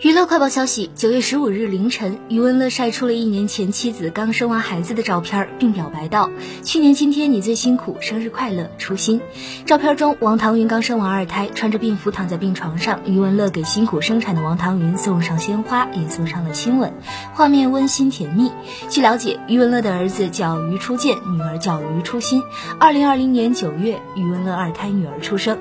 [0.00, 6.30] 娱乐快报消息：九月十五日凌晨，余文乐晒出了一年前妻子刚生完孩子的照片，并表白道
[6.62, 9.20] ：“去年今天你最辛苦，生日快乐，初心。”
[9.66, 16.92] 照片中，王唐云刚生完二胎，穿着病服躺在病床上，余文乐给辛苦生产的王唐云送上鲜花，也送上了亲吻，
[17.34, 18.52] 画面温馨甜蜜。
[18.88, 22.44] 据了解，余文乐的儿子叫余初见，女儿叫余初心。
[22.78, 25.58] 二零二零年九月，余文乐二胎女儿出生。